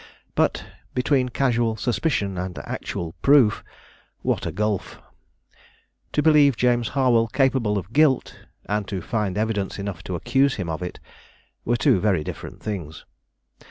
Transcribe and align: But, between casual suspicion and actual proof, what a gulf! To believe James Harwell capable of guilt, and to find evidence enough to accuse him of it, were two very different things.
But, 0.33 0.65
between 0.95 1.29
casual 1.29 1.75
suspicion 1.75 2.35
and 2.35 2.57
actual 2.57 3.13
proof, 3.21 3.63
what 4.23 4.47
a 4.47 4.51
gulf! 4.51 4.99
To 6.13 6.23
believe 6.23 6.57
James 6.57 6.87
Harwell 6.87 7.27
capable 7.27 7.77
of 7.77 7.93
guilt, 7.93 8.35
and 8.65 8.87
to 8.87 8.99
find 9.03 9.37
evidence 9.37 9.77
enough 9.77 10.03
to 10.05 10.15
accuse 10.15 10.55
him 10.55 10.69
of 10.69 10.81
it, 10.81 10.99
were 11.65 11.77
two 11.77 11.99
very 11.99 12.23
different 12.23 12.63
things. 12.63 13.05